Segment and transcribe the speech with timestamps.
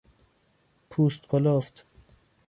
[0.89, 1.85] پوستکلفت